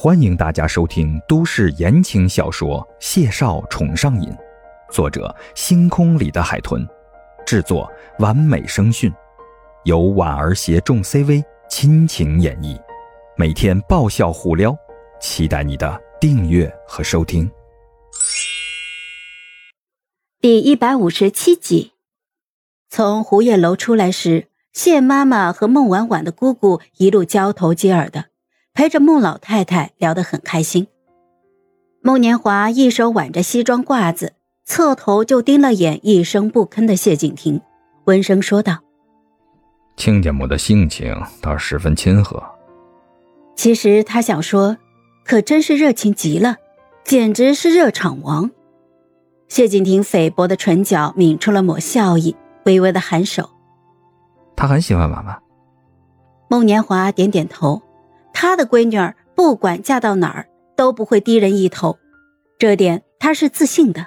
[0.00, 4.30] 欢迎大家收听都市言情小说《谢少宠上瘾》，
[4.92, 6.86] 作者：星空里的海豚，
[7.44, 9.12] 制作：完美声讯，
[9.82, 12.80] 由婉儿携众 CV 亲情演绎，
[13.36, 14.72] 每天爆笑互撩，
[15.20, 17.50] 期待你的订阅和收听。
[20.40, 21.94] 第一百五十七集，
[22.88, 28.26] 从胡叶楼出来时，谢妈妈和孟婉婉的姑姑一路交头接耳的。
[28.78, 30.86] 陪着孟老太太聊得很开心。
[32.00, 37.60] 孟年华一手挽着西装褂子，侧头就盯了眼一声不吭的谢景亭，
[38.04, 38.78] 温声说道
[39.98, 42.40] ：“亲家母的性情倒是十分亲和。”
[43.56, 44.76] 其实他想说，
[45.24, 46.54] 可真是热情极了，
[47.02, 48.48] 简直是热场王。
[49.48, 53.50] 谢景亭菲薄的唇角抿出了抹笑意，微微的颔首
[54.54, 55.36] ：“他很喜欢妈妈。”
[56.48, 57.82] 孟年华点点头。
[58.40, 61.98] 他的闺女儿不管嫁到哪儿都不会低人一头，
[62.56, 64.06] 这点他是自信的。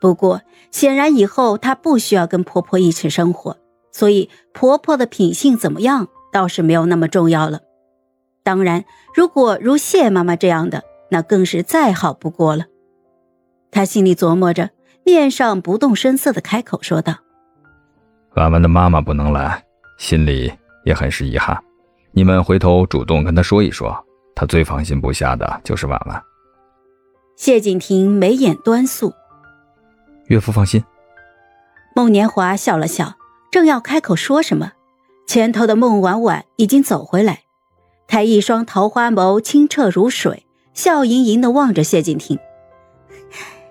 [0.00, 3.56] 不过显然以后他不需要跟婆婆一起生活，
[3.90, 7.58] 所以婆婆的品性怎么样倒是没有那么重要了。
[8.44, 8.84] 当然，
[9.16, 12.66] 如果如谢妈妈这样的，那更是再好不过了。
[13.72, 14.70] 他心里琢磨着，
[15.04, 17.16] 面上不动声色的开口说道
[18.36, 19.64] ：“婉婉的妈妈不能来，
[19.98, 20.52] 心里
[20.84, 21.60] 也很是遗憾。”
[22.20, 23.96] 你们回头主动跟他说一说，
[24.34, 26.22] 他最放心不下的就是婉婉。
[27.34, 29.14] 谢景亭眉眼端肃，
[30.26, 30.84] 岳父放心。
[31.96, 33.14] 孟年华笑了笑，
[33.50, 34.72] 正要开口说什么，
[35.26, 37.44] 前头的孟婉婉已经走回来，
[38.06, 42.38] 她一双桃花眸清澈如水，笑盈盈的望着谢景亭，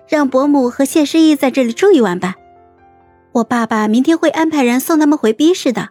[0.08, 2.34] 让伯母和谢师义在这里住一晚吧，
[3.30, 5.90] 我爸爸明天会安排人送他们回 B 市的。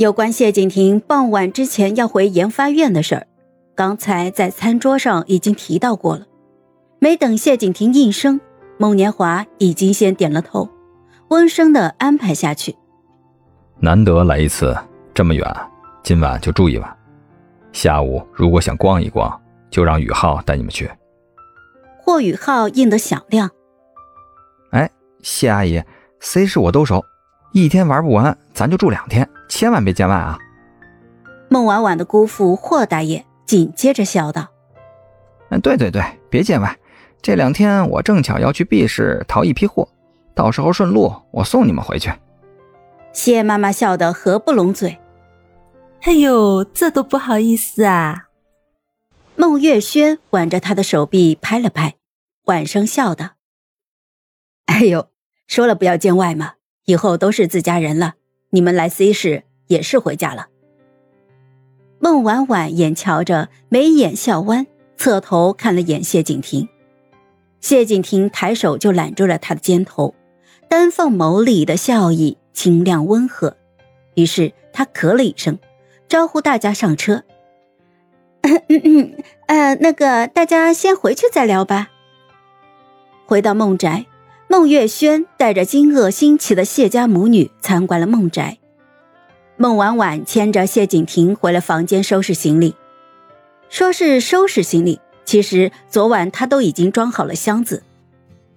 [0.00, 3.26] 有关谢景亭傍晚之前要回研发院的事儿，
[3.74, 6.24] 刚才在餐桌上已经提到过了。
[7.00, 8.40] 没等谢景亭应声，
[8.78, 10.66] 孟年华已经先点了头，
[11.28, 12.74] 温声的安排下去。
[13.78, 14.74] 难得来一次
[15.12, 15.46] 这么远，
[16.02, 16.96] 今晚就住一晚。
[17.70, 20.90] 下午如果想逛一逛，就让宇浩带你们去。
[21.98, 23.50] 霍宇浩应得响亮。
[24.70, 24.90] 哎，
[25.22, 25.82] 谢阿姨
[26.20, 27.04] ，C 市我都熟，
[27.52, 29.28] 一天玩不完，咱就住两天。
[29.48, 30.38] 千万别见外啊！
[31.48, 34.46] 孟婉婉的姑父霍大爷紧接着笑道
[35.50, 36.78] ：“嗯，对对对，别见外。
[37.20, 39.88] 这两天我正巧要去 B 市淘一批货，
[40.34, 42.12] 到时候顺路我送你们回去。”
[43.12, 44.96] 谢妈妈笑得合不拢嘴
[46.02, 48.28] ：“哎呦，这都不好意思啊！”
[49.34, 51.96] 孟月轩挽着他的手臂拍了拍，
[52.44, 53.30] 缓声笑道
[54.66, 55.08] ：“哎呦，
[55.48, 56.52] 说了不要见外嘛，
[56.84, 58.14] 以后都是自家人了。”
[58.52, 60.48] 你们来 C 市也是回家了。
[62.00, 66.68] 孟婉婉眼瞧着，眉眼笑弯，侧头看了眼谢景亭。
[67.60, 70.16] 谢景亭抬手就揽住了他的肩头，
[70.68, 73.56] 丹凤眸里的笑意清亮温和。
[74.14, 75.56] 于是他咳了一声，
[76.08, 77.22] 招呼大家上车。
[78.40, 79.14] 嗯嗯，
[79.46, 81.90] 呃，那个大家先回去再聊吧。
[83.26, 84.06] 回到孟宅。
[84.50, 88.58] 孟月轩带着惊愕新奇的谢家母女参观了孟宅，
[89.56, 92.74] 孟婉婉牵着谢景亭回了房间收拾行李。
[93.68, 97.84] 说是收拾行李，其实昨晚他都已经装好了箱子。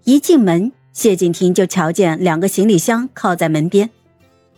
[0.04, 3.92] 一进门，谢景亭就瞧见两个行李箱靠在门边，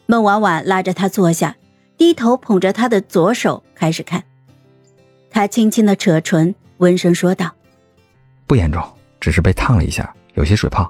[0.06, 1.57] 孟婉婉拉着他坐下，
[1.97, 4.24] 低头捧着他的左手开始看。
[5.29, 7.53] 他轻轻的扯唇，温声说道
[8.47, 8.81] ：“不严重，
[9.19, 10.90] 只是被烫了一下，有些水泡。”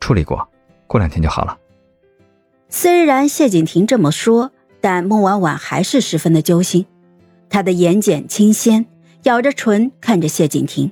[0.00, 0.48] 处理过，
[0.86, 1.56] 过两天就好了。
[2.68, 4.50] 虽然谢景亭这么说，
[4.80, 6.86] 但孟婉婉还是十分的揪心。
[7.48, 8.86] 她的眼睑清鲜，
[9.24, 10.90] 咬着唇看着谢景亭：“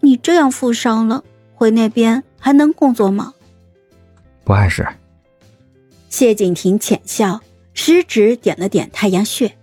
[0.00, 1.24] 你这样负伤了，
[1.54, 3.34] 回那边还能工作吗？”
[4.44, 4.86] 不碍事。
[6.08, 7.40] 谢景亭浅笑，
[7.72, 9.56] 食指点了点太阳穴：“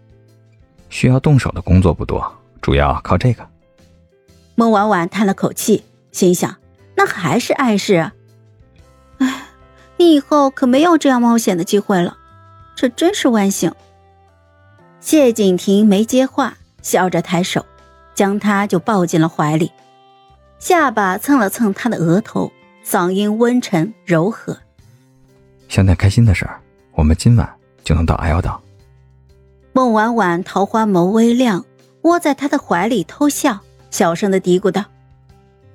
[0.89, 2.25] 需要动手的工作不多，
[2.61, 3.45] 主要靠这个。”
[4.55, 6.55] 孟婉婉叹了口气，心想。
[6.99, 8.13] 那还是碍事啊！
[9.19, 9.45] 哎，
[9.95, 12.17] 你以后可没有这样冒险的机会了，
[12.75, 13.73] 这真是万幸。
[14.99, 17.65] 谢景亭没接话，笑着抬手，
[18.13, 19.71] 将他就抱进了怀里，
[20.59, 22.51] 下巴蹭了蹭他的额头，
[22.85, 24.57] 嗓音温沉柔和
[25.69, 26.59] ：“想点开心的事儿，
[26.91, 27.49] 我们今晚
[27.81, 28.61] 就能到阿瑶岛。”
[29.71, 31.63] 孟婉婉桃花眸微亮，
[32.01, 33.57] 窝在他的怀里偷笑，
[33.89, 34.83] 小声的嘀咕道：“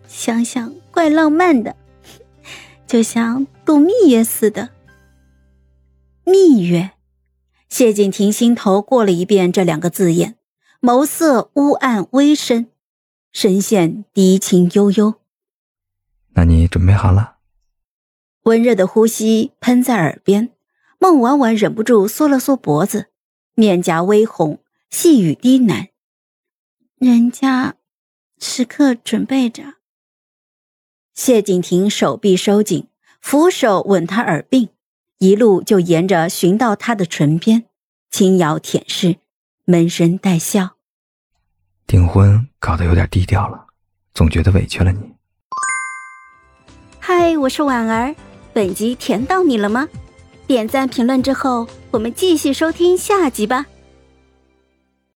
[0.07, 1.75] 想想。”怪浪漫的，
[2.87, 4.71] 就像度蜜月似的。
[6.25, 6.93] 蜜月，
[7.69, 10.37] 谢景亭心头过了一遍这两个字眼，
[10.81, 12.69] 眸色乌暗微深，
[13.33, 15.15] 深陷低情悠悠。
[16.35, 17.39] 那你准备好了？
[18.45, 20.51] 温热的呼吸喷在耳边，
[21.01, 23.07] 孟婉婉忍不住缩了缩脖子，
[23.55, 24.61] 面颊微红，
[24.91, 25.89] 细语低喃
[26.99, 27.75] ：“人家
[28.39, 29.75] 时刻准备着。”
[31.15, 32.89] 谢景亭手臂收紧，
[33.21, 34.71] 扶手吻她耳鬓，
[35.19, 37.67] 一路就沿着寻到她的唇边，
[38.11, 39.19] 轻咬舔舐，
[39.65, 40.71] 闷声带笑。
[41.87, 43.67] 订婚搞得有点低调了，
[44.13, 44.99] 总觉得委屈了你。
[46.99, 48.17] 嗨，我是婉儿，
[48.53, 49.89] 本集甜到你了吗？
[50.49, 53.67] 点赞评论之后，我们继续收听下集吧。